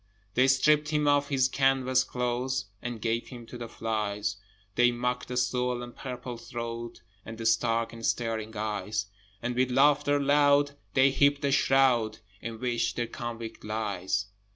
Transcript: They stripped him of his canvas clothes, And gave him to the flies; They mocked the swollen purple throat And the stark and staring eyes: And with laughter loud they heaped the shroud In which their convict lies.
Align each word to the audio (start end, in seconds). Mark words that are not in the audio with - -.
They 0.33 0.47
stripped 0.47 0.89
him 0.89 1.07
of 1.07 1.27
his 1.29 1.47
canvas 1.47 2.03
clothes, 2.03 2.65
And 2.81 2.99
gave 2.99 3.27
him 3.27 3.45
to 3.45 3.55
the 3.55 3.67
flies; 3.67 4.37
They 4.73 4.91
mocked 4.91 5.27
the 5.27 5.37
swollen 5.37 5.91
purple 5.93 6.37
throat 6.37 7.03
And 7.23 7.37
the 7.37 7.45
stark 7.45 7.93
and 7.93 8.03
staring 8.03 8.57
eyes: 8.57 9.05
And 9.43 9.55
with 9.55 9.69
laughter 9.69 10.19
loud 10.19 10.71
they 10.95 11.11
heaped 11.11 11.43
the 11.43 11.51
shroud 11.51 12.17
In 12.41 12.59
which 12.59 12.95
their 12.95 13.05
convict 13.05 13.63
lies. 13.63 14.25